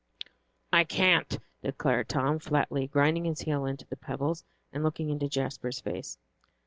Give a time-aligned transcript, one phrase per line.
[0.73, 4.43] "I can't!" declared Tom, flatly, grinding his heel into the pebbles,
[4.73, 6.17] and looking into Jasper's face.